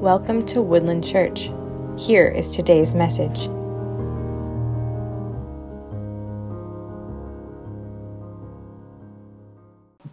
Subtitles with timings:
[0.00, 1.50] Welcome to Woodland Church.
[1.98, 3.44] Here is today's message.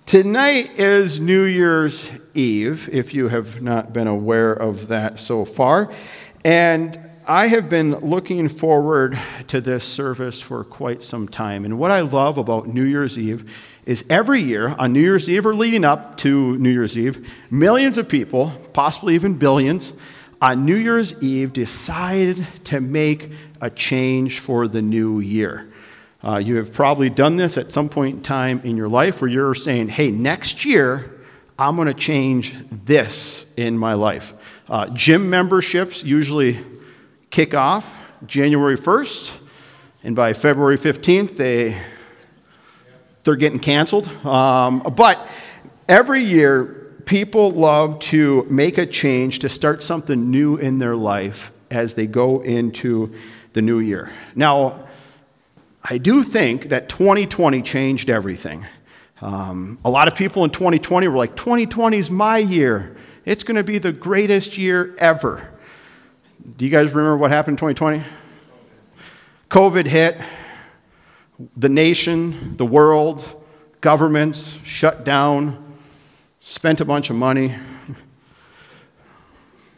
[0.06, 5.92] Tonight is New Year's Eve, if you have not been aware of that so far.
[6.46, 6.98] And
[7.28, 9.20] I have been looking forward
[9.50, 11.66] to this service for quite some time.
[11.66, 13.54] And what I love about New Year's Eve
[13.86, 17.98] is every year on New Year's Eve or leading up to New Year's Eve, millions
[17.98, 19.94] of people, possibly even billions,
[20.42, 23.32] on New Year's Eve decided to make
[23.62, 25.72] a change for the new year.
[26.24, 29.30] Uh, you have probably done this at some point in time in your life where
[29.30, 31.12] you're saying, hey, next year,
[31.60, 34.34] I'm going to change this in my life.
[34.70, 36.60] Uh, gym memberships usually
[37.30, 37.94] kick off
[38.26, 39.32] January 1st,
[40.04, 41.82] and by February 15th, they
[43.24, 44.08] they're getting canceled.
[44.26, 45.28] Um, but
[45.88, 51.52] every year, people love to make a change to start something new in their life
[51.72, 53.14] as they go into
[53.54, 54.12] the new year.
[54.36, 54.88] Now,
[55.84, 58.66] I do think that 2020 changed everything.
[59.22, 62.96] Um, a lot of people in 2020 were like, 2020 is my year.
[63.26, 65.50] It's going to be the greatest year ever.
[66.58, 68.04] Do you guys remember what happened in 2020?
[69.50, 70.18] COVID hit
[71.58, 73.42] the nation, the world,
[73.82, 75.76] governments shut down,
[76.40, 77.54] spent a bunch of money.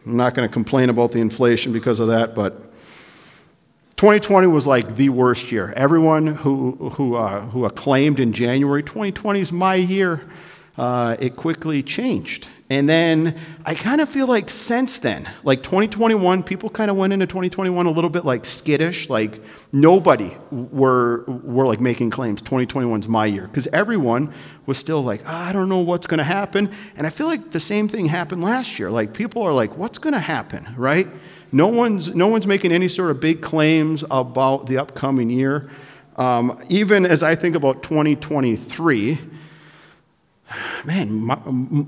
[0.05, 2.71] I'm not going to complain about the inflation because of that, but
[3.97, 5.73] 2020 was like the worst year.
[5.75, 10.27] Everyone who, who, uh, who acclaimed in January, 2020 is my year,
[10.77, 12.47] uh, it quickly changed.
[12.67, 17.13] And then I kind of feel like since then, like 2021, people kind of went
[17.13, 19.39] into 2021 a little bit like skittish, like
[19.71, 24.33] nobody were, were like making claims 2021's my year because everyone
[24.65, 26.71] was still like, oh, I don't know what's going to happen.
[26.97, 28.89] And I feel like the same thing happened last year.
[28.89, 31.07] Like people are like, what's going to happen, right?
[31.51, 35.69] No one's, no one's making any sort of big claims about the upcoming year.
[36.15, 39.19] Um, even as I think about 2023,
[40.85, 41.37] man, my,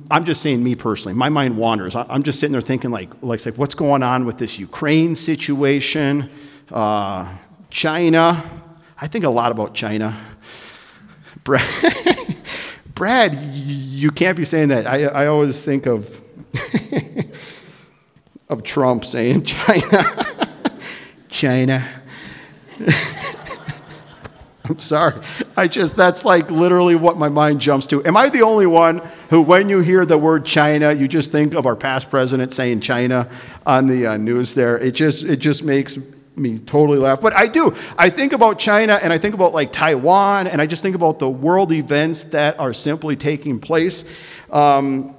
[0.09, 1.95] I'm just saying me personally, my mind wanders.
[1.95, 6.29] I'm just sitting there thinking, like, like, like what's going on with this Ukraine situation,
[6.71, 7.31] uh,
[7.69, 8.43] China.
[8.99, 10.19] I think a lot about China.
[11.43, 12.35] Brad,
[12.95, 14.87] Brad you can't be saying that.
[14.87, 16.19] I, I always think of,
[18.49, 20.25] of Trump saying China.
[21.29, 21.87] China.
[24.69, 25.21] I'm sorry.
[25.55, 28.05] I just, that's like literally what my mind jumps to.
[28.05, 31.53] Am I the only one who, when you hear the word China, you just think
[31.53, 33.29] of our past president saying China
[33.65, 34.77] on the uh, news there?
[34.77, 35.97] It just, it just makes
[36.35, 37.21] me totally laugh.
[37.21, 37.75] But I do.
[37.97, 41.19] I think about China and I think about like Taiwan and I just think about
[41.19, 44.05] the world events that are simply taking place.
[44.51, 45.15] Um,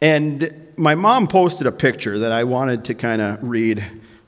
[0.00, 3.84] and my mom posted a picture that I wanted to kind of read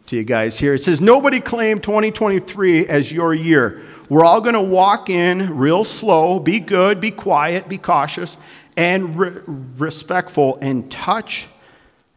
[0.07, 0.75] to you guys here.
[0.75, 3.83] It says, Nobody claim 2023 as your year.
[4.09, 8.37] We're all going to walk in real slow, be good, be quiet, be cautious,
[8.77, 9.41] and re-
[9.77, 11.47] respectful, and touch,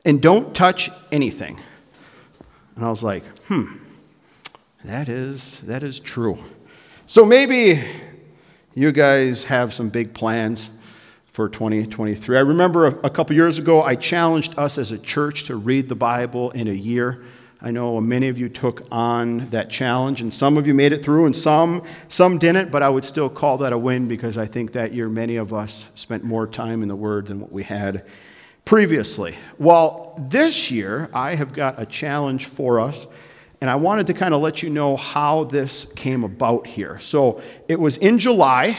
[0.03, 1.59] and don't touch anything.
[2.75, 3.78] And I was like, hmm,
[4.84, 6.38] that is, that is true.
[7.07, 7.84] So maybe
[8.73, 10.69] you guys have some big plans
[11.31, 12.38] for 2023.
[12.38, 15.88] I remember a, a couple years ago, I challenged us as a church to read
[15.88, 17.23] the Bible in a year.
[17.61, 21.03] I know many of you took on that challenge, and some of you made it
[21.03, 24.45] through, and some, some didn't, but I would still call that a win because I
[24.45, 27.63] think that year many of us spent more time in the Word than what we
[27.63, 28.05] had
[28.66, 29.35] previously.
[29.57, 33.07] Well, this year, I have got a challenge for us,
[33.61, 36.99] and I wanted to kind of let you know how this came about here.
[36.99, 38.77] So it was in July,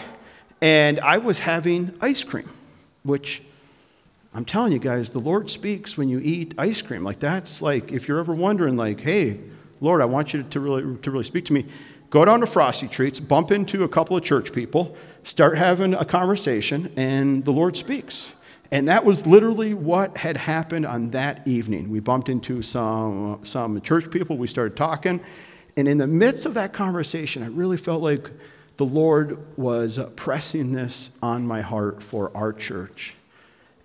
[0.61, 2.51] and I was having ice cream,
[3.05, 3.43] which
[4.37, 7.03] I'm telling you guys, the Lord speaks when you eat ice cream.
[7.03, 9.41] Like that's like, if you're ever wondering, like, hey,
[9.81, 11.65] Lord, I want you to really, to really speak to me,
[12.11, 16.05] go down to Frosty Treats, bump into a couple of church people, start having a
[16.05, 18.35] conversation, and the Lord speaks.
[18.71, 21.89] And that was literally what had happened on that evening.
[21.89, 25.19] We bumped into some, some church people, we started talking,
[25.79, 28.31] and in the midst of that conversation, I really felt like
[28.77, 33.15] the Lord was pressing this on my heart for our church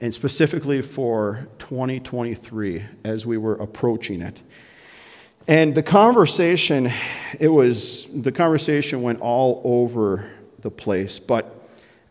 [0.01, 4.41] and specifically for 2023 as we were approaching it.
[5.47, 6.91] And the conversation,
[7.39, 11.19] it was, the conversation went all over the place.
[11.19, 11.55] But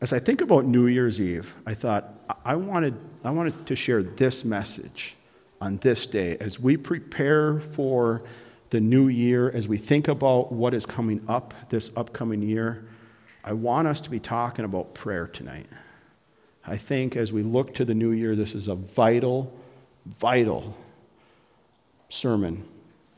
[0.00, 2.14] as I think about New Year's Eve, I thought
[2.44, 2.94] I wanted,
[3.24, 5.16] I wanted to share this message
[5.60, 8.22] on this day as we prepare for
[8.70, 12.84] the new year, as we think about what is coming up this upcoming year.
[13.44, 15.66] I want us to be talking about prayer tonight.
[16.66, 19.52] I think as we look to the new year, this is a vital,
[20.06, 20.76] vital
[22.08, 22.66] sermon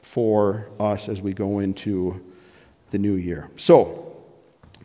[0.01, 2.21] for us as we go into
[2.91, 3.51] the new year.
[3.57, 4.17] So,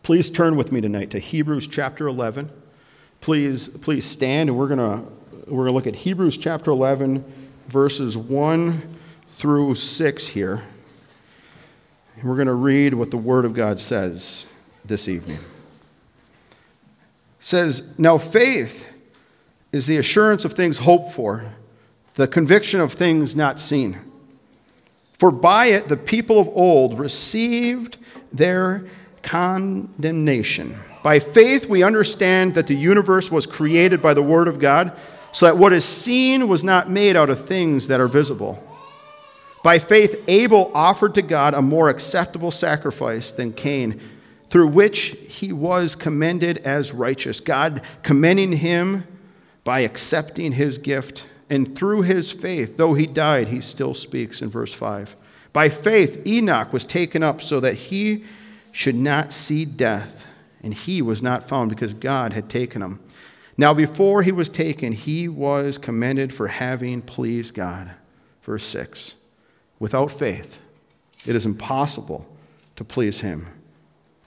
[0.03, 2.49] please turn with me tonight to Hebrews chapter 11.
[3.19, 5.07] Please, please stand, and we're going
[5.47, 7.23] we're going to look at Hebrews chapter 11,
[7.67, 8.97] verses 1
[9.29, 10.61] through 6 here.
[12.17, 14.45] And we're going to read what the Word of God says
[14.83, 15.39] this evening.
[17.39, 18.87] Says, Now faith
[19.71, 21.45] is the assurance of things hoped for,
[22.15, 23.97] the conviction of things not seen.
[25.17, 27.97] For by it the people of old received
[28.31, 28.85] their
[29.23, 30.75] condemnation.
[31.03, 34.95] By faith we understand that the universe was created by the Word of God,
[35.31, 38.63] so that what is seen was not made out of things that are visible.
[39.63, 43.99] By faith, Abel offered to God a more acceptable sacrifice than Cain,
[44.47, 49.03] through which he was commended as righteous, God commending him
[49.63, 51.25] by accepting his gift.
[51.49, 55.15] And through his faith, though he died, he still speaks in verse 5.
[55.53, 58.23] By faith, Enoch was taken up so that he
[58.71, 60.25] should not see death,
[60.61, 62.99] and he was not found because God had taken him.
[63.57, 67.91] Now, before he was taken, he was commended for having pleased God.
[68.43, 69.15] Verse 6
[69.79, 70.59] Without faith,
[71.25, 72.27] it is impossible
[72.75, 73.47] to please him.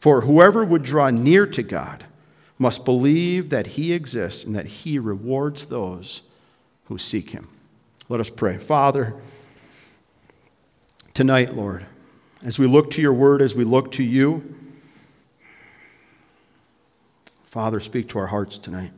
[0.01, 2.05] For whoever would draw near to God
[2.59, 6.23] must believe that he exists and that he rewards those
[6.87, 7.49] who seek him.
[8.09, 8.59] Let us pray.
[8.59, 9.15] Father,
[11.15, 11.87] tonight, Lord,
[12.45, 14.57] as we look to your word, as we look to you,
[17.45, 18.93] Father, speak to our hearts tonight.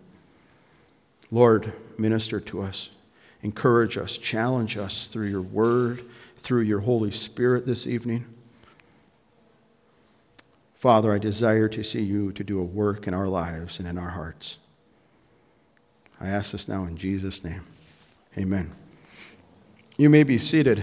[1.31, 2.91] Lord, minister to us,
[3.43, 6.05] encourage us, challenge us through your word
[6.43, 8.27] through your Holy Spirit this evening.
[10.83, 13.97] Father, I desire to see you to do a work in our lives and in
[13.97, 14.57] our hearts.
[16.21, 17.63] I ask this now in Jesus' name.
[18.37, 18.73] Amen.
[19.97, 20.83] You may be seated.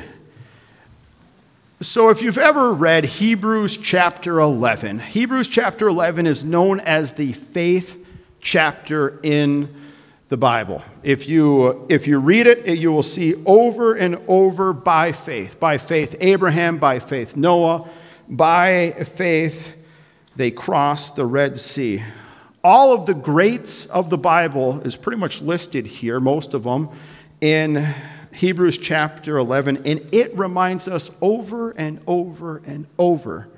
[1.81, 7.33] So, if you've ever read Hebrews chapter 11, Hebrews chapter 11 is known as the
[7.33, 8.01] faith
[8.39, 9.67] chapter in
[10.29, 10.81] the Bible.
[11.03, 15.59] If you, if you read it, you will see over and over by faith.
[15.59, 17.89] By faith, Abraham, by faith, Noah,
[18.29, 19.73] by faith,
[20.39, 22.01] they crossed the Red Sea.
[22.63, 26.87] All of the greats of the Bible is pretty much listed here, most of them,
[27.41, 27.93] in
[28.33, 29.81] Hebrews chapter 11.
[29.85, 33.49] And it reminds us over and over and over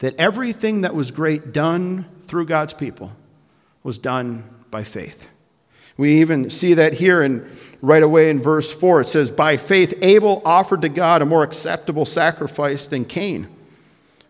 [0.00, 3.12] that everything that was great done through God's people
[3.82, 5.28] was done by faith.
[5.96, 7.50] We even see that here and
[7.80, 9.00] right away in verse 4.
[9.00, 13.48] It says, By faith, Abel offered to God a more acceptable sacrifice than Cain,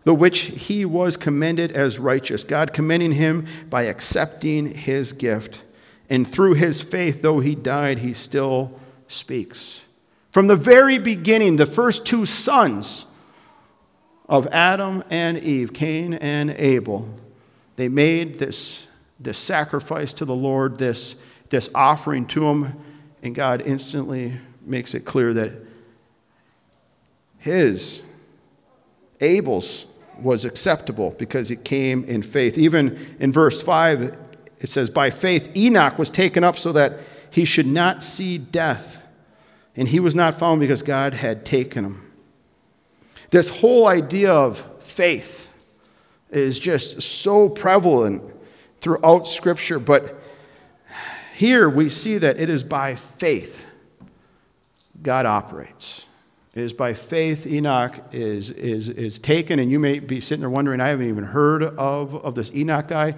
[0.07, 5.63] the which he was commended as righteous, God commending him by accepting his gift.
[6.09, 9.81] And through his faith, though he died, he still speaks.
[10.31, 13.05] From the very beginning, the first two sons
[14.29, 17.13] of Adam and Eve, Cain and Abel,
[17.75, 18.87] they made this,
[19.19, 21.17] this sacrifice to the Lord, this
[21.49, 22.81] this offering to him,
[23.21, 25.51] and God instantly makes it clear that
[27.39, 28.03] his,
[29.19, 29.85] Abel's,
[30.21, 32.57] was acceptable because it came in faith.
[32.57, 34.17] Even in verse 5,
[34.59, 36.99] it says, By faith, Enoch was taken up so that
[37.29, 38.97] he should not see death,
[39.75, 42.11] and he was not found because God had taken him.
[43.29, 45.51] This whole idea of faith
[46.31, 48.23] is just so prevalent
[48.81, 50.19] throughout Scripture, but
[51.35, 53.65] here we see that it is by faith
[55.01, 56.06] God operates.
[56.57, 60.81] Is by faith Enoch is, is, is taken, and you may be sitting there wondering,
[60.81, 63.13] I haven't even heard of, of this Enoch guy.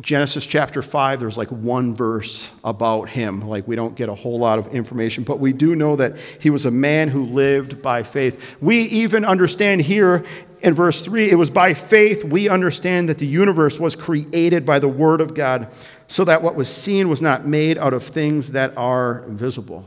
[0.00, 3.40] Genesis chapter 5, there's like one verse about him.
[3.42, 6.50] Like, we don't get a whole lot of information, but we do know that he
[6.50, 8.56] was a man who lived by faith.
[8.60, 10.24] We even understand here
[10.60, 14.80] in verse 3 it was by faith we understand that the universe was created by
[14.80, 15.68] the Word of God,
[16.08, 19.86] so that what was seen was not made out of things that are visible.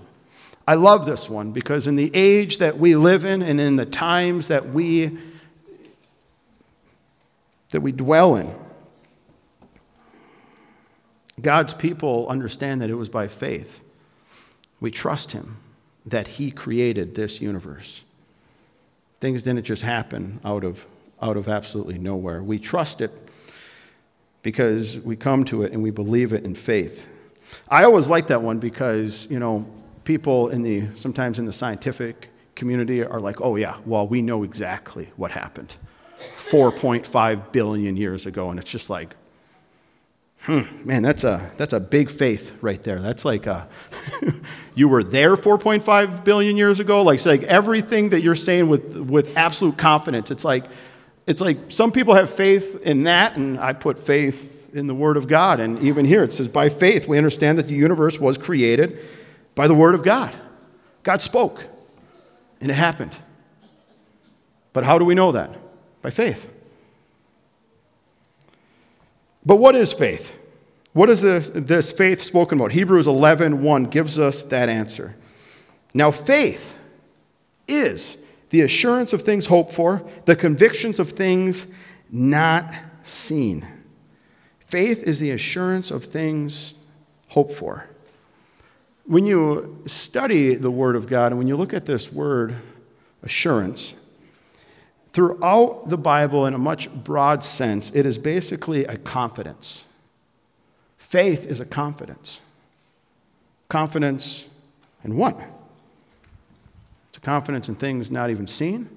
[0.69, 3.87] I love this one because in the age that we live in and in the
[3.87, 5.17] times that we
[7.71, 8.53] that we dwell in
[11.41, 13.81] God's people understand that it was by faith.
[14.79, 15.57] We trust Him
[16.05, 18.03] that He created this universe.
[19.21, 20.85] Things didn't just happen out of,
[21.19, 22.43] out of absolutely nowhere.
[22.43, 23.11] We trust it
[24.43, 27.07] because we come to it and we believe it in faith.
[27.67, 29.67] I always like that one because, you know,
[30.09, 34.41] people in the, sometimes in the scientific community are like, oh, yeah, well, we know
[34.41, 35.75] exactly what happened
[36.49, 38.49] 4.5 billion years ago.
[38.49, 39.13] And it's just like,
[40.45, 43.01] Hmm, man, that's a, that's a big faith right there.
[43.01, 43.67] That's like a,
[44.73, 47.03] you were there 4.5 billion years ago.
[47.03, 50.31] Like, like everything that you're saying with, with absolute confidence.
[50.31, 50.65] It's like,
[51.27, 55.17] it's like some people have faith in that, and I put faith in the Word
[55.17, 55.59] of God.
[55.59, 58.97] And even here it says, by faith, we understand that the universe was created
[59.59, 60.33] by the Word of God.
[61.03, 61.65] God spoke,
[62.61, 63.17] and it happened.
[64.71, 65.53] But how do we know that?
[66.01, 66.49] By faith.
[69.45, 70.31] But what is faith?
[70.93, 72.71] What is this, this faith spoken about?
[72.71, 75.17] Hebrews 11 1 gives us that answer.
[75.93, 76.77] Now, faith
[77.67, 78.17] is
[78.51, 81.67] the assurance of things hoped for, the convictions of things
[82.09, 82.73] not
[83.03, 83.67] seen.
[84.59, 86.75] Faith is the assurance of things
[87.27, 87.88] hoped for.
[89.09, 92.55] When you study the Word of God and when you look at this word
[93.23, 93.95] assurance,
[95.13, 99.87] throughout the Bible, in a much broad sense, it is basically a confidence.
[100.99, 102.41] Faith is a confidence.
[103.67, 104.45] Confidence
[105.03, 105.39] in what?
[107.09, 108.89] It's a confidence in things not even seen.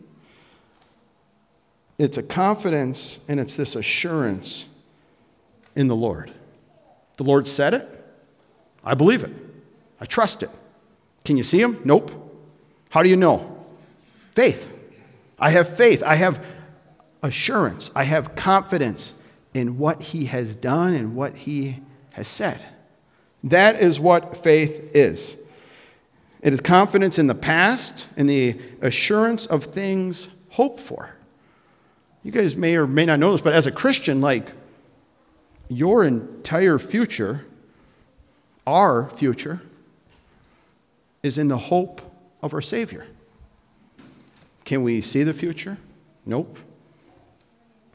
[1.97, 4.69] It's a confidence and it's this assurance
[5.75, 6.35] in the Lord.
[7.17, 7.89] The Lord said it.
[8.85, 9.52] I believe it.
[10.03, 10.51] I trust it.
[11.25, 11.81] Can you see him?
[11.85, 12.11] Nope.
[12.91, 13.65] How do you know?
[14.35, 14.69] Faith.
[15.39, 16.03] I have faith.
[16.03, 16.45] I have
[17.23, 17.93] assurance.
[17.95, 19.15] I have confidence
[19.55, 21.79] in what he has done and what he
[22.11, 22.67] has said.
[23.45, 25.37] That is what faith is.
[26.41, 31.15] It is confidence in the past and the assurance of things hoped for.
[32.25, 34.51] You guys may or may not know this, but as a Christian, like
[35.69, 37.47] your entire future,
[38.67, 39.63] our future,
[41.23, 42.03] is in the hope
[42.43, 43.07] of our Savior.
[44.65, 45.79] Can we see the future?
[46.27, 46.59] Nope.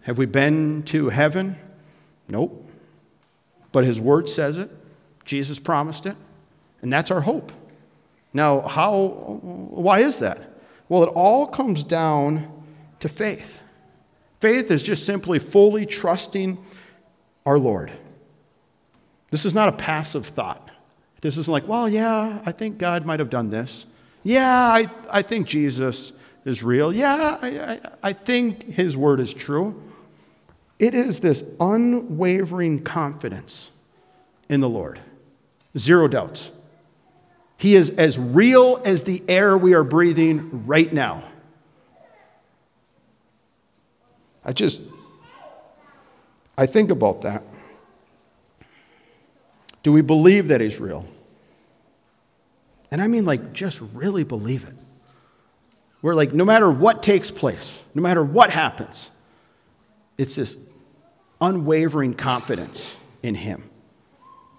[0.03, 1.57] Have we been to heaven?
[2.27, 2.69] Nope.
[3.71, 4.71] But His Word says it,
[5.25, 6.15] Jesus promised it,
[6.81, 7.51] and that's our hope.
[8.33, 10.59] Now, how, why is that?
[10.89, 12.51] Well, it all comes down
[12.99, 13.61] to faith.
[14.39, 16.57] Faith is just simply fully trusting
[17.45, 17.91] our Lord.
[19.31, 20.66] This is not a passive thought.
[21.21, 23.85] This isn't like, well, yeah, I think God might have done this.
[24.23, 26.13] Yeah, I, I think Jesus
[26.45, 26.93] is real.
[26.93, 29.81] Yeah, I, I, I think his word is true.
[30.79, 33.71] It is this unwavering confidence
[34.47, 34.99] in the Lord.
[35.77, 36.51] Zero doubts.
[37.57, 41.23] He is as real as the air we are breathing right now.
[44.45, 44.81] I just,
[46.57, 47.43] I think about that.
[49.87, 51.05] Do we believe that He's real?
[52.91, 54.73] And I mean, like, just really believe it.
[56.01, 59.11] We're like, no matter what takes place, no matter what happens,
[60.17, 60.57] it's this
[61.39, 63.63] unwavering confidence in Him.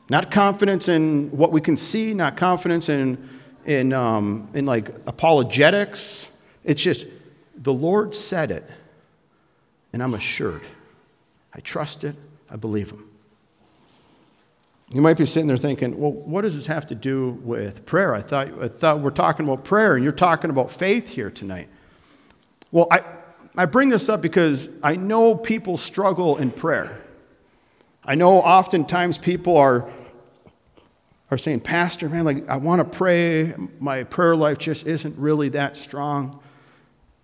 [0.08, 3.28] Not confidence in what we can see, not confidence in,
[3.66, 6.30] in, um, in like apologetics.
[6.64, 7.06] It's just
[7.54, 8.64] the Lord said it,
[9.92, 10.62] and I'm assured.
[11.52, 12.16] I trust it,
[12.48, 13.07] I believe Him.
[14.90, 18.14] You might be sitting there thinking, well, what does this have to do with prayer?
[18.14, 21.68] I thought, I thought we're talking about prayer and you're talking about faith here tonight.
[22.72, 23.02] Well, I,
[23.54, 27.02] I bring this up because I know people struggle in prayer.
[28.02, 29.90] I know oftentimes people are,
[31.30, 33.52] are saying, Pastor, man, like, I want to pray.
[33.78, 36.40] My prayer life just isn't really that strong.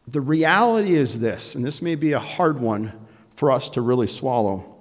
[0.06, 2.92] The reality is this, and this may be a hard one
[3.34, 4.73] for us to really swallow.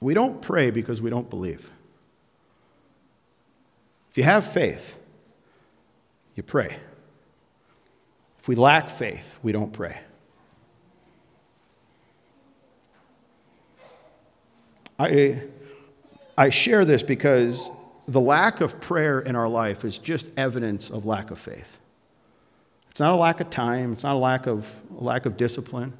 [0.00, 1.70] We don't pray because we don't believe.
[4.10, 4.96] If you have faith,
[6.34, 6.76] you pray.
[8.38, 9.98] If we lack faith, we don't pray.
[14.98, 15.42] I,
[16.36, 17.70] I share this because
[18.06, 21.78] the lack of prayer in our life is just evidence of lack of faith.
[22.90, 25.92] It's not a lack of time, it's not a lack of, a lack of discipline.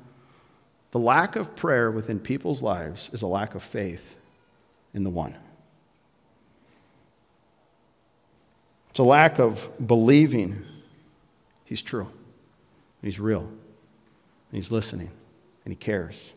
[0.91, 4.17] The lack of prayer within people's lives is a lack of faith
[4.95, 5.37] in the one.
[8.91, 10.65] It's a lack of believing
[11.65, 12.09] he's true,
[13.03, 13.49] he's real,
[14.51, 15.11] he's listening,
[15.65, 16.33] and he cares,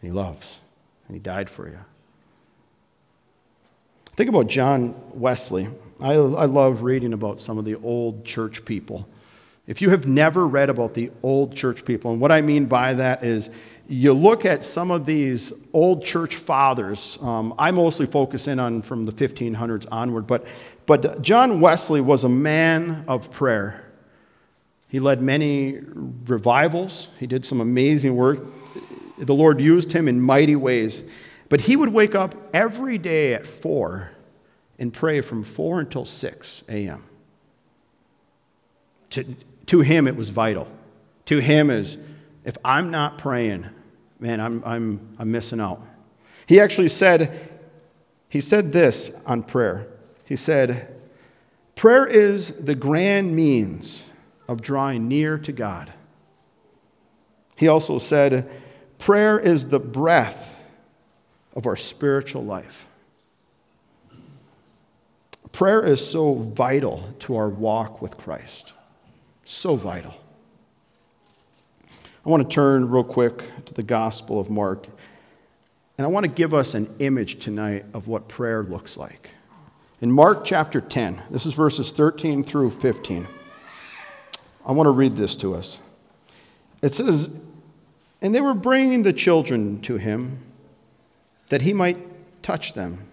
[0.00, 0.60] and he loves,
[1.06, 1.78] and he died for you.
[4.14, 5.68] Think about John Wesley.
[6.00, 9.08] I, I love reading about some of the old church people.
[9.66, 12.94] If you have never read about the old church people, and what I mean by
[12.94, 13.48] that is
[13.88, 17.18] you look at some of these old church fathers.
[17.20, 20.46] Um, I mostly focus in on from the 1500s onward, but,
[20.86, 23.84] but John Wesley was a man of prayer.
[24.88, 28.44] He led many revivals, he did some amazing work.
[29.18, 31.04] The Lord used him in mighty ways.
[31.48, 34.10] But he would wake up every day at 4
[34.78, 37.04] and pray from 4 until 6 a.m.
[39.10, 39.36] To,
[39.72, 40.68] to him, it was vital.
[41.24, 41.96] To him, is
[42.44, 43.70] if I'm not praying,
[44.20, 45.80] man, I'm, I'm, I'm missing out.
[46.44, 47.48] He actually said,
[48.28, 49.88] he said this on prayer.
[50.26, 50.94] He said,
[51.74, 54.04] Prayer is the grand means
[54.46, 55.90] of drawing near to God.
[57.56, 58.50] He also said,
[58.98, 60.54] Prayer is the breath
[61.56, 62.86] of our spiritual life.
[65.50, 68.74] Prayer is so vital to our walk with Christ.
[69.44, 70.14] So vital.
[72.24, 74.86] I want to turn real quick to the Gospel of Mark,
[75.98, 79.30] and I want to give us an image tonight of what prayer looks like.
[80.00, 83.26] In Mark chapter 10, this is verses 13 through 15.
[84.64, 85.80] I want to read this to us.
[86.80, 87.30] It says,
[88.20, 90.44] And they were bringing the children to him
[91.48, 91.98] that he might
[92.42, 93.08] touch them,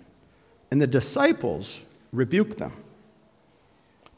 [0.69, 1.81] and the disciples
[2.11, 2.73] rebuked them.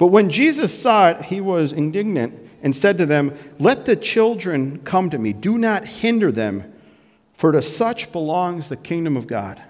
[0.02, 4.80] But when Jesus saw it, he was indignant and said to them, Let the children
[4.80, 6.74] come to me, do not hinder them,
[7.36, 9.62] for to such belongs the kingdom of God.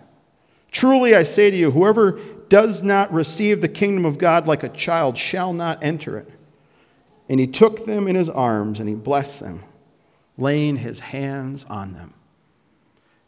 [0.72, 4.70] Truly I say to you, whoever does not receive the kingdom of God like a
[4.70, 6.32] child shall not enter it.
[7.28, 9.64] And he took them in his arms and he blessed them,
[10.38, 12.14] laying his hands on them.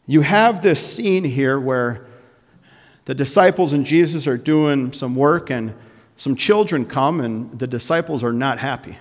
[0.05, 2.07] You have this scene here where
[3.03, 5.73] the disciples and Jesus are doing some work, and
[6.17, 8.97] some children come, and the disciples are not happy.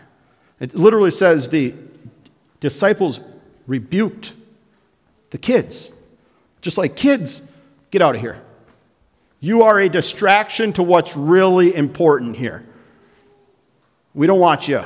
[0.60, 1.74] It literally says the
[2.60, 3.20] disciples
[3.66, 4.32] rebuked
[5.30, 5.90] the kids.
[6.60, 7.42] Just like kids,
[7.90, 8.40] get out of here.
[9.40, 12.64] You are a distraction to what's really important here.
[14.14, 14.84] We don't want you.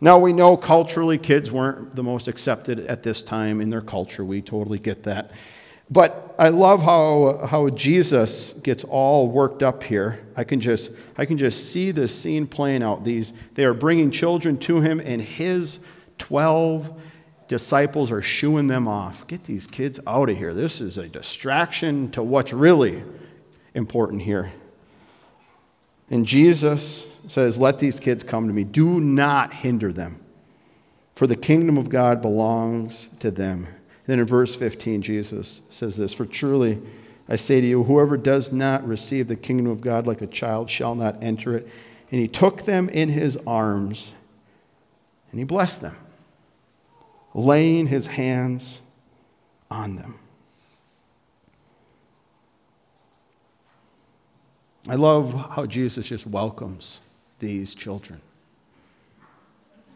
[0.00, 4.24] Now, we know culturally kids weren't the most accepted at this time in their culture.
[4.24, 5.32] We totally get that.
[5.90, 10.26] But I love how, how Jesus gets all worked up here.
[10.36, 13.04] I can, just, I can just see this scene playing out.
[13.04, 15.78] These, they are bringing children to him, and his
[16.18, 17.00] 12
[17.48, 19.26] disciples are shooing them off.
[19.26, 20.54] Get these kids out of here.
[20.54, 23.04] This is a distraction to what's really
[23.74, 24.52] important here.
[26.10, 28.64] And Jesus says, Let these kids come to me.
[28.64, 30.20] Do not hinder them,
[31.14, 33.66] for the kingdom of God belongs to them.
[34.06, 36.80] Then in verse 15, Jesus says this For truly
[37.28, 40.68] I say to you, whoever does not receive the kingdom of God like a child
[40.68, 41.68] shall not enter it.
[42.10, 44.12] And he took them in his arms
[45.30, 45.96] and he blessed them,
[47.32, 48.82] laying his hands
[49.70, 50.18] on them.
[54.86, 57.00] I love how Jesus just welcomes
[57.38, 58.20] these children.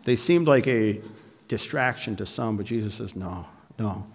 [0.05, 1.01] They seemed like a
[1.47, 3.47] distraction to some, but Jesus says, No,
[3.79, 4.07] no,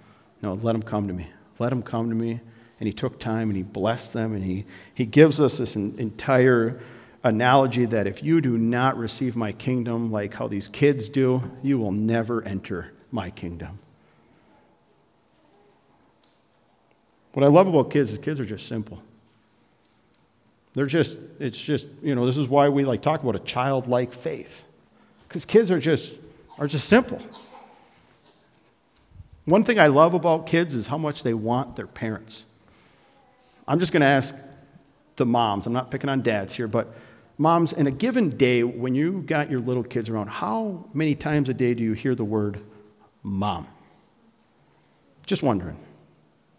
[0.42, 1.28] no, let them come to me.
[1.60, 2.42] Let them come to me.
[2.80, 4.34] And he took time and he blessed them.
[4.34, 6.82] And he, he gives us this entire
[7.24, 11.80] analogy that if you do not receive my kingdom like how these kids do, you
[11.80, 13.80] will never enter my kingdom.
[17.34, 19.02] What I love about kids is kids are just simple.
[20.76, 24.12] They're just, it's just, you know, this is why we like talk about a childlike
[24.14, 24.64] faith.
[25.28, 26.16] Because kids are just,
[26.58, 27.22] are just simple.
[29.46, 32.46] One thing I love about kids is how much they want their parents.
[33.68, 34.36] I'm just going to ask
[35.16, 36.94] the moms, I'm not picking on dads here, but
[37.38, 41.50] moms, in a given day, when you got your little kids around, how many times
[41.50, 42.60] a day do you hear the word
[43.22, 43.68] mom?
[45.26, 45.78] Just wondering.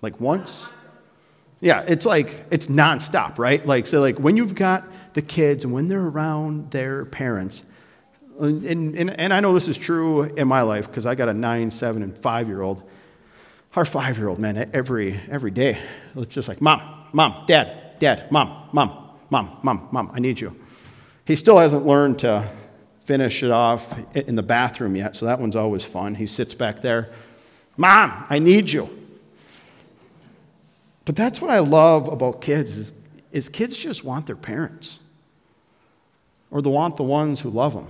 [0.03, 0.69] Like once?
[1.61, 3.65] Yeah, it's like, it's nonstop, right?
[3.65, 7.63] Like, so, like, when you've got the kids and when they're around their parents,
[8.41, 11.35] and, and, and I know this is true in my life because I got a
[11.35, 12.83] nine, seven, and five year old.
[13.77, 15.79] Our five year old, man, every, every day,
[16.17, 16.81] it's just like, Mom,
[17.13, 20.55] Mom, Dad, Dad, Mom, Mom, Mom, Mom, Mom, I need you.
[21.25, 22.49] He still hasn't learned to
[23.05, 26.15] finish it off in the bathroom yet, so that one's always fun.
[26.15, 27.11] He sits back there,
[27.77, 28.89] Mom, I need you.
[31.05, 32.93] But that's what I love about kids is,
[33.31, 35.01] is kids just want their parents.
[36.51, 37.89] Or they want the ones who love them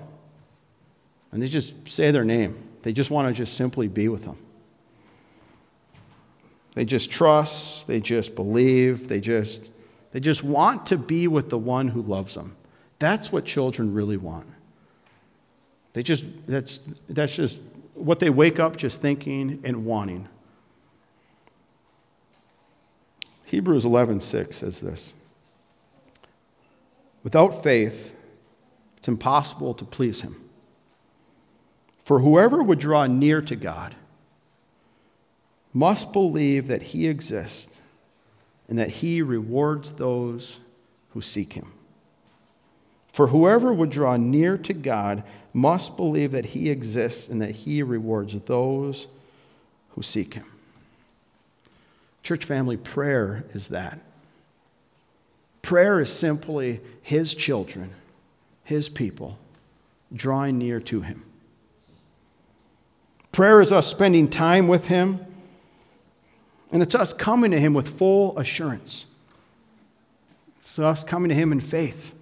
[1.35, 2.57] and they just say their name.
[2.83, 4.39] They just want to just simply be with them.
[6.75, 9.69] They just trust, they just believe, they just
[10.13, 12.57] they just want to be with the one who loves them.
[13.01, 14.47] That's what children really want.
[15.93, 17.61] They just that's that's just
[17.95, 20.29] what they wake up just thinking and wanting.
[23.45, 25.15] Hebrews 11:6 says this.
[27.25, 28.15] Without faith,
[28.99, 30.44] it's impossible to please him.
[32.05, 33.95] For whoever would draw near to God
[35.73, 37.81] must believe that he exists
[38.69, 40.61] and that he rewards those
[41.11, 41.73] who seek him.
[43.13, 47.83] For whoever would draw near to God must believe that he exists and that he
[47.83, 49.07] rewards those
[49.91, 50.47] who seek him.
[52.23, 54.01] Church family, prayer is that.
[55.63, 57.93] Prayer is simply his children,
[58.65, 59.39] his people,
[60.13, 61.23] drawing near to him.
[63.35, 65.19] Prayer is us spending time with him,
[66.71, 69.07] and it's us coming to him with full assurance.
[70.61, 72.15] It's us coming to him in faith,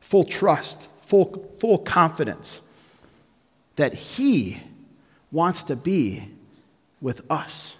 [0.00, 2.62] full trust, full, full confidence
[3.76, 4.60] that he
[5.30, 6.28] wants to be
[7.00, 7.76] with us.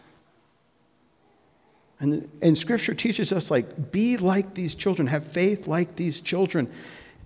[1.98, 6.70] And, and scripture teaches us like be like these children, have faith like these children.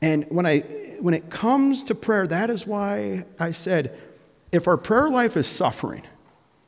[0.00, 0.60] And when I
[1.00, 3.96] when it comes to prayer, that is why I said
[4.52, 6.02] if our prayer life is suffering,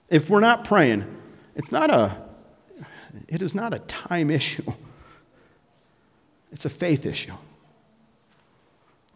[0.09, 1.05] if we're not praying,
[1.55, 2.17] it's not a
[3.29, 4.73] it is not a time issue.
[6.53, 7.35] It's a faith issue.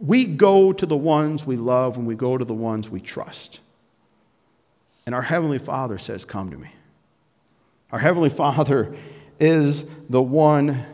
[0.00, 3.60] We go to the ones we love and we go to the ones we trust.
[5.06, 6.70] And our Heavenly Father says, Come to me.
[7.92, 8.94] Our Heavenly Father
[9.38, 10.84] is the one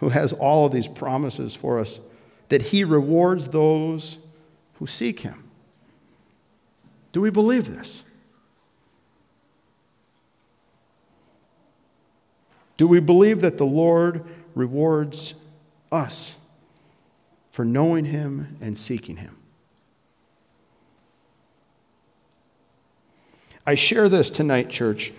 [0.00, 1.98] who has all of these promises for us,
[2.48, 4.18] that He rewards those
[4.74, 5.47] who seek Him.
[7.18, 8.04] Do we believe this?
[12.76, 15.34] Do we believe that the Lord rewards
[15.90, 16.36] us
[17.50, 19.36] for knowing Him and seeking Him?
[23.66, 25.12] I share this tonight, church,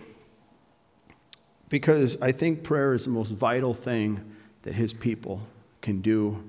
[1.67, 5.41] because I think prayer is the most vital thing that His people
[5.81, 6.45] can do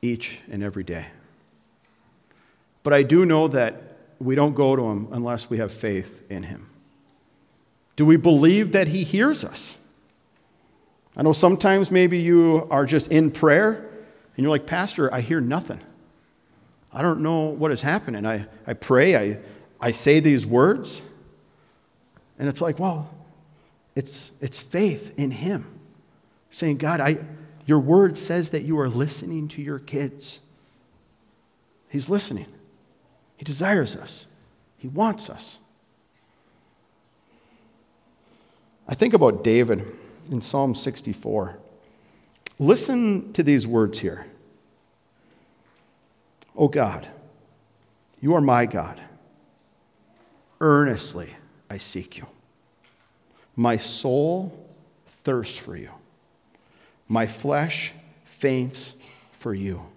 [0.00, 1.08] each and every day.
[2.82, 3.89] But I do know that
[4.20, 6.68] we don't go to Him unless we have faith in Him.
[7.96, 9.76] Do we believe that He hears us?
[11.16, 13.90] I know sometimes maybe you are just in prayer
[14.36, 15.80] and you're like, Pastor, I hear nothing.
[16.92, 18.26] I don't know what is happening.
[18.26, 19.38] I, I pray, I,
[19.80, 21.02] I say these words,
[22.38, 23.10] and it's like, well,
[23.94, 25.66] it's, it's faith in Him.
[26.50, 27.18] Saying, God, I,
[27.66, 30.40] your word says that you are listening to your kids.
[31.88, 32.46] He's listening.
[33.40, 34.26] He desires us,
[34.76, 35.60] He wants us.
[38.86, 39.82] I think about David
[40.30, 41.58] in Psalm 64.
[42.58, 44.26] Listen to these words here.
[46.54, 47.08] Oh God,
[48.20, 49.00] you are my God.
[50.60, 51.34] Earnestly
[51.70, 52.26] I seek you.
[53.56, 54.68] My soul
[55.24, 55.92] thirsts for you.
[57.08, 57.94] My flesh
[58.26, 58.92] faints
[59.32, 59.89] for you.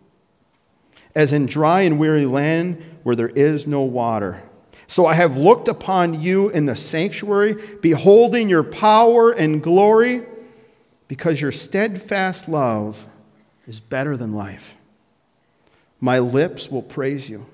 [1.15, 4.43] As in dry and weary land where there is no water.
[4.87, 10.23] So I have looked upon you in the sanctuary, beholding your power and glory,
[11.07, 13.05] because your steadfast love
[13.67, 14.75] is better than life.
[15.99, 17.45] My lips will praise you.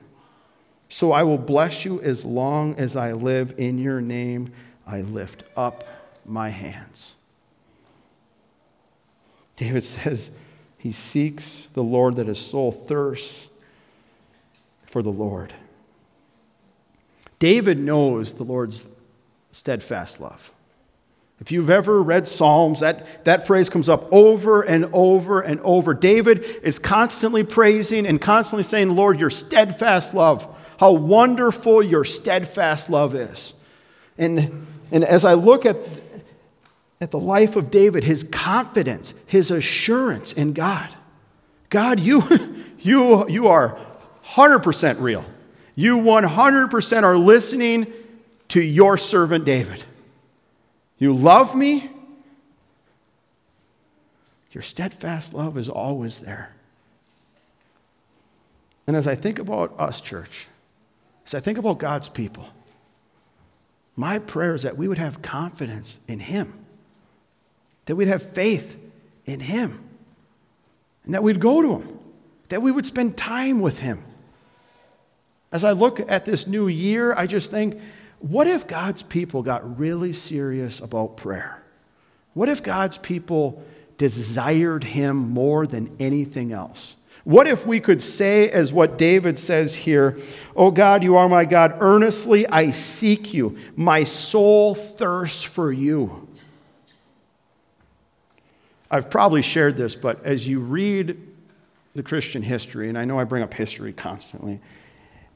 [0.89, 3.53] So I will bless you as long as I live.
[3.57, 4.51] In your name
[4.87, 5.83] I lift up
[6.25, 7.15] my hands.
[9.55, 10.31] David says
[10.79, 13.49] he seeks the Lord that his soul thirsts
[14.87, 15.53] for the Lord.
[17.37, 18.83] David knows the Lord's
[19.51, 20.51] steadfast love.
[21.41, 25.93] If you've ever read Psalms, that, that phrase comes up over and over and over.
[25.93, 30.47] David is constantly praising and constantly saying, Lord, your steadfast love,
[30.79, 33.53] how wonderful your steadfast love is.
[34.17, 35.77] And, and as I look at,
[37.01, 40.95] at the life of David, his confidence, his assurance in God
[41.69, 42.23] God, you,
[42.79, 43.77] you, you are
[44.25, 45.23] 100% real.
[45.75, 47.87] You 100% are listening
[48.49, 49.83] to your servant David.
[50.97, 51.89] You love me.
[54.51, 56.55] Your steadfast love is always there.
[58.87, 60.47] And as I think about us, church,
[61.25, 62.49] as I think about God's people,
[63.95, 66.53] my prayer is that we would have confidence in Him,
[67.89, 68.77] that we'd have faith
[69.25, 69.83] in Him,
[71.05, 71.99] and that we'd go to Him,
[72.49, 74.03] that we would spend time with Him.
[75.51, 77.81] As I look at this new year, I just think,
[78.19, 81.63] what if God's people got really serious about prayer?
[82.35, 83.63] What if God's people
[83.97, 86.95] desired Him more than anything else?
[87.23, 90.15] What if we could say, as what David says here,
[90.55, 96.28] Oh God, you are my God, earnestly I seek you, my soul thirsts for you.
[98.91, 101.17] I've probably shared this, but as you read
[101.95, 104.59] the Christian history, and I know I bring up history constantly,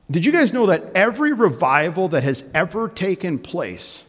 [0.10, 4.04] Did you guys know that every revival that has ever taken place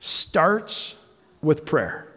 [0.00, 0.94] starts
[1.42, 2.08] with prayer?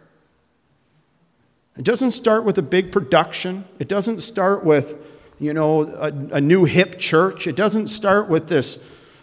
[1.76, 3.64] It doesn't start with a big production.
[3.78, 4.96] It doesn't start with,
[5.38, 7.46] you know, a, a new hip church.
[7.46, 8.78] It doesn't start with this,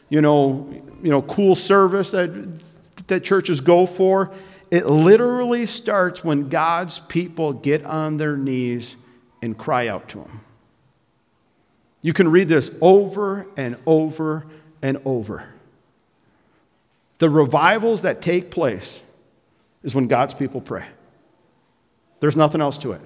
[0.10, 0.70] you know,
[1.04, 2.60] you know, cool service that,
[3.08, 4.32] that churches go for.
[4.76, 8.98] It literally starts when God's people get on their knees
[9.42, 10.42] and cry out to Him.
[12.02, 14.46] You can read this over and over
[14.82, 15.48] and over.
[17.20, 19.02] The revivals that take place
[19.82, 20.86] is when God's people pray.
[22.20, 23.02] There's nothing else to it.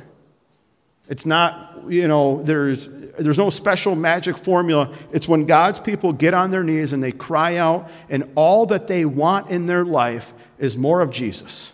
[1.08, 4.94] It's not, you know, there's, there's no special magic formula.
[5.12, 8.88] It's when God's people get on their knees and they cry out, and all that
[8.88, 11.72] they want in their life is more of Jesus.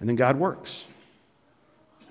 [0.00, 0.84] And then God works.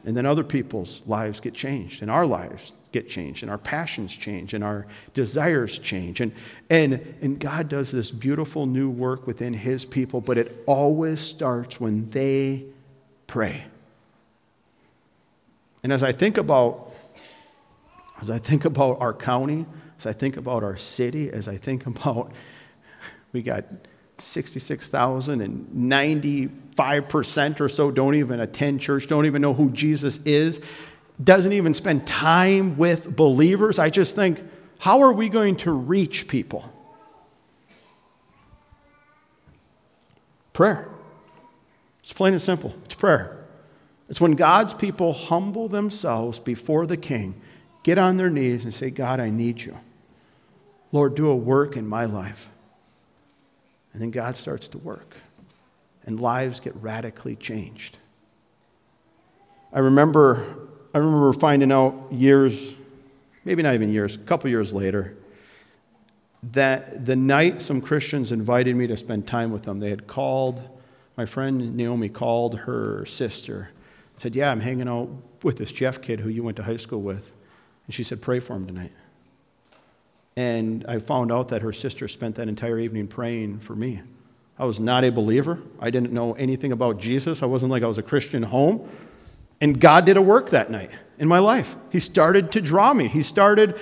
[0.06, 4.16] And then other people's lives get changed, and our lives get changed, and our passions
[4.16, 6.22] change, and our desires change.
[6.22, 6.32] And,
[6.70, 11.80] and, and God does this beautiful new work within His people, but it always starts
[11.80, 12.64] when they
[13.28, 13.66] pray.
[15.84, 16.92] And as I think about
[18.22, 19.66] as I think about our county,
[20.00, 22.32] as I think about our city, as I think about
[23.34, 23.66] we got
[24.20, 30.62] 66,000 and 95% or so don't even attend church, don't even know who Jesus is,
[31.24, 33.80] doesn't even spend time with believers.
[33.80, 34.44] I just think,
[34.80, 36.72] how are we going to reach people?
[40.54, 40.90] Prayer.
[42.02, 42.74] It's plain and simple.
[42.86, 43.46] It's prayer.
[44.10, 47.40] It's when God's people humble themselves before the king,
[47.84, 49.78] get on their knees, and say, God, I need you.
[50.92, 52.50] Lord, do a work in my life.
[53.94, 55.16] And then God starts to work,
[56.06, 57.98] and lives get radically changed.
[59.74, 62.76] I remember, I remember finding out years,
[63.44, 65.16] maybe not even years, a couple years later,
[66.54, 70.62] that the night some Christians invited me to spend time with them, they had called
[71.18, 73.72] my friend Naomi called her sister,
[74.20, 75.10] said, Yeah, I'm hanging out
[75.44, 77.34] with this Jeff kid who you went to high school with.
[77.88, 78.92] And she said, Pray for him tonight.
[80.36, 84.02] And I found out that her sister spent that entire evening praying for me.
[84.60, 85.60] I was not a believer.
[85.80, 87.42] I didn't know anything about Jesus.
[87.42, 88.88] I wasn't like I was a Christian home.
[89.60, 91.76] And God did a work that night in my life.
[91.92, 93.80] He started to draw me, He started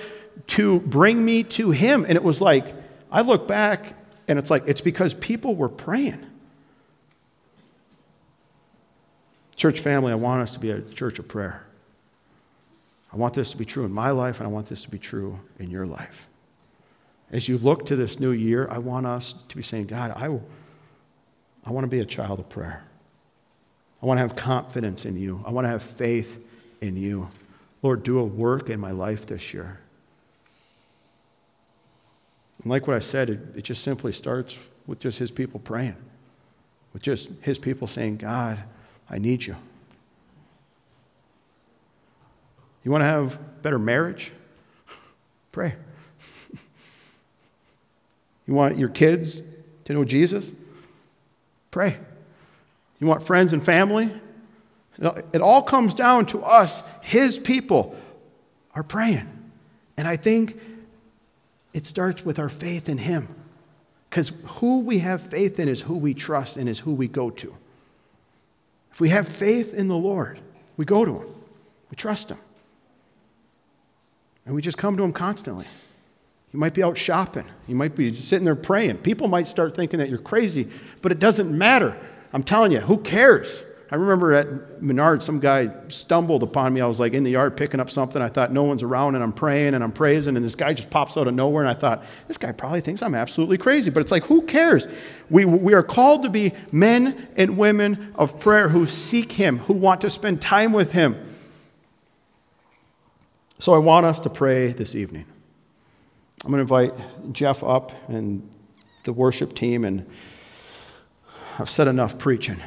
[0.48, 2.04] to bring me to Him.
[2.04, 2.74] And it was like,
[3.10, 3.94] I look back
[4.28, 6.24] and it's like, it's because people were praying.
[9.56, 11.65] Church family, I want us to be a church of prayer.
[13.16, 14.98] I want this to be true in my life, and I want this to be
[14.98, 16.28] true in your life.
[17.32, 20.26] As you look to this new year, I want us to be saying, God, I,
[21.64, 22.84] I want to be a child of prayer.
[24.02, 25.42] I want to have confidence in you.
[25.46, 26.46] I want to have faith
[26.82, 27.30] in you.
[27.80, 29.80] Lord, do a work in my life this year.
[32.62, 35.96] And like what I said, it, it just simply starts with just his people praying,
[36.92, 38.58] with just his people saying, God,
[39.08, 39.56] I need you.
[42.86, 44.30] You want to have better marriage?
[45.50, 45.74] Pray.
[48.46, 49.42] you want your kids
[49.86, 50.52] to know Jesus?
[51.72, 51.96] Pray.
[53.00, 54.14] You want friends and family?
[55.00, 57.96] It all comes down to us, His people,
[58.72, 59.28] are praying.
[59.96, 60.56] And I think
[61.74, 63.34] it starts with our faith in Him.
[64.08, 67.30] Because who we have faith in is who we trust and is who we go
[67.30, 67.52] to.
[68.92, 70.38] If we have faith in the Lord,
[70.76, 71.34] we go to Him,
[71.90, 72.38] we trust Him,
[74.46, 75.66] and we just come to Him constantly.
[76.52, 78.98] You might be out shopping, you might be sitting there praying.
[78.98, 80.68] People might start thinking that you're crazy,
[81.02, 81.96] but it doesn't matter.
[82.32, 83.64] I'm telling you, who cares?
[83.90, 86.80] I remember at Menard, some guy stumbled upon me.
[86.80, 88.20] I was like in the yard picking up something.
[88.20, 90.90] I thought no one's around, and I'm praying and I'm praising, and this guy just
[90.90, 91.62] pops out of nowhere.
[91.62, 93.90] And I thought, this guy probably thinks I'm absolutely crazy.
[93.90, 94.88] But it's like, who cares?
[95.30, 99.72] We, we are called to be men and women of prayer who seek Him, who
[99.74, 101.16] want to spend time with Him.
[103.58, 105.24] So I want us to pray this evening.
[106.44, 108.46] I'm going to invite Jeff up and
[109.04, 110.04] the worship team, and
[111.58, 112.58] I've said enough preaching.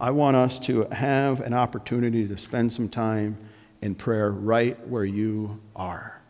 [0.00, 3.38] I want us to have an opportunity to spend some time
[3.80, 6.20] in prayer right where you are.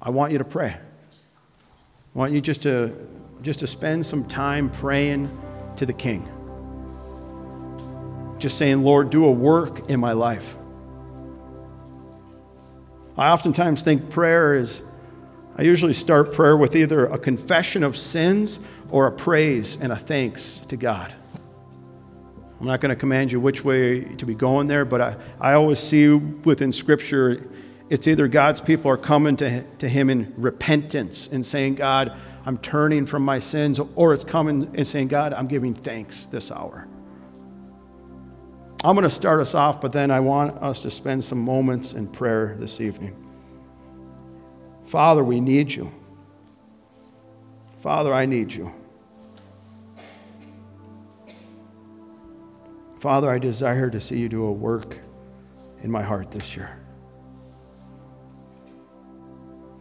[0.00, 0.76] I want you to pray.
[0.76, 2.94] I want you just to,
[3.42, 5.36] just to spend some time praying
[5.76, 6.28] to the King.
[8.38, 10.56] Just saying, Lord, do a work in my life.
[13.18, 14.80] I oftentimes think prayer is,
[15.56, 19.96] I usually start prayer with either a confession of sins or a praise and a
[19.96, 21.12] thanks to God.
[22.60, 25.52] I'm not going to command you which way to be going there, but I, I
[25.52, 27.44] always see within Scripture
[27.88, 32.58] It's either God's people are coming to, to Him in repentance and saying, God, I'm
[32.58, 36.87] turning from my sins, or it's coming and saying, God, I'm giving thanks this hour.
[38.84, 41.94] I'm going to start us off, but then I want us to spend some moments
[41.94, 43.16] in prayer this evening.
[44.84, 45.92] Father, we need you.
[47.78, 48.72] Father, I need you.
[53.00, 54.98] Father, I desire to see you do a work
[55.82, 56.78] in my heart this year.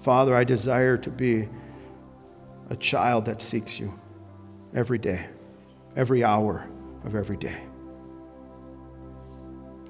[0.01, 1.47] Father, I desire to be
[2.69, 3.93] a child that seeks you
[4.73, 5.27] every day,
[5.95, 6.67] every hour
[7.03, 7.57] of every day.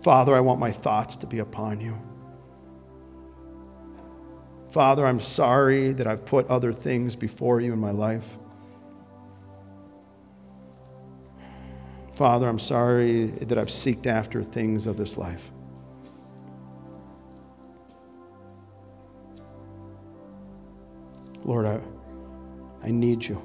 [0.01, 1.99] Father, I want my thoughts to be upon you.
[4.69, 8.37] Father, I'm sorry that I've put other things before you in my life.
[12.15, 15.51] Father, I'm sorry that I've seeked after things of this life.
[21.43, 21.79] Lord, I,
[22.83, 23.41] I need you.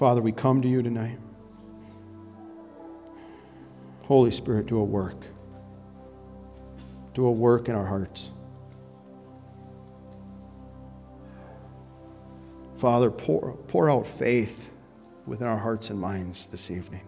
[0.00, 1.18] Father, we come to you tonight.
[4.04, 5.26] Holy Spirit, do a work.
[7.12, 8.30] Do a work in our hearts.
[12.78, 14.70] Father, pour, pour out faith
[15.26, 17.02] within our hearts and minds this evening.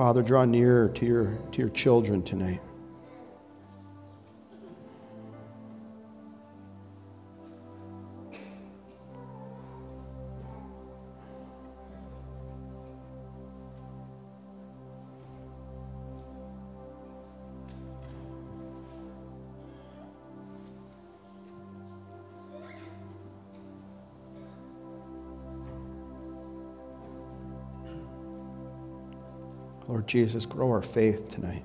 [0.00, 2.62] Father, draw nearer to your, to your children tonight.
[29.90, 31.64] Lord Jesus, grow our faith tonight.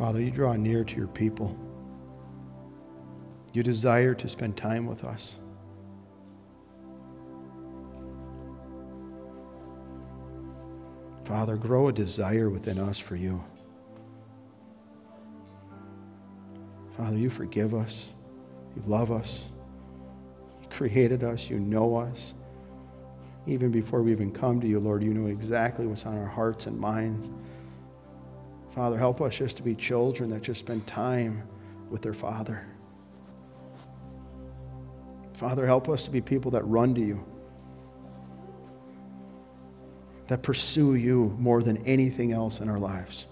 [0.00, 1.54] Father, you draw near to your people.
[3.52, 5.38] You desire to spend time with us.
[11.26, 13.44] Father, grow a desire within us for you.
[16.96, 18.14] Father, you forgive us.
[18.74, 19.48] You love us.
[20.62, 21.50] You created us.
[21.50, 22.32] You know us.
[23.46, 26.64] Even before we even come to you, Lord, you know exactly what's on our hearts
[26.64, 27.28] and minds.
[28.70, 31.42] Father, help us just to be children that just spend time
[31.90, 32.64] with their Father.
[35.34, 37.24] Father, help us to be people that run to you,
[40.28, 43.26] that pursue you more than anything else in our lives.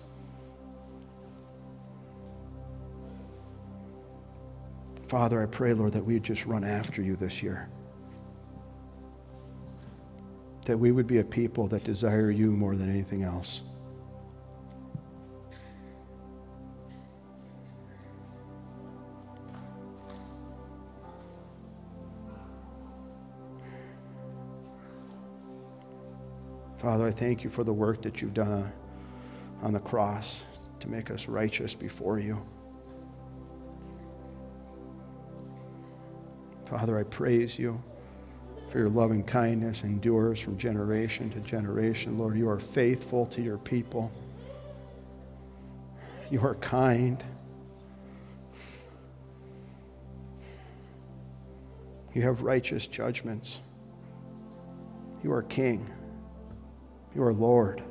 [5.07, 7.69] Father, I pray, Lord, that we would just run after you this year.
[10.67, 13.63] That we would be a people that desire you more than anything else.
[26.79, 28.73] Father, I thank you for the work that you've done
[29.63, 30.45] on the cross
[30.79, 32.41] to make us righteous before you.
[36.67, 37.83] Father, I praise you.
[38.71, 42.19] For your loving kindness endures from generation to generation.
[42.19, 44.13] Lord, you are faithful to your people.
[46.31, 47.25] You are kind.
[52.15, 53.63] You have righteous judgments.
[55.25, 55.89] You are King.
[57.15, 57.83] You are Lord.